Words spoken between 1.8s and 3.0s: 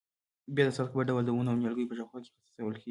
په شاوخوا کې څڅول کېږي.